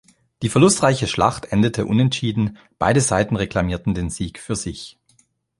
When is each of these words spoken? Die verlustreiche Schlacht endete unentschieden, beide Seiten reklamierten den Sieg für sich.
Die 0.41 0.49
verlustreiche 0.49 1.05
Schlacht 1.05 1.45
endete 1.51 1.85
unentschieden, 1.85 2.57
beide 2.79 3.01
Seiten 3.01 3.35
reklamierten 3.35 3.93
den 3.93 4.09
Sieg 4.09 4.39
für 4.39 4.55
sich. 4.55 4.97